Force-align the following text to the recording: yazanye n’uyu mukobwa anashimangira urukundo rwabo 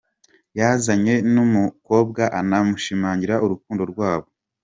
yazanye 0.59 1.13
n’uyu 1.31 1.51
mukobwa 1.55 2.23
anashimangira 2.39 3.35
urukundo 3.45 3.83
rwabo 3.91 4.27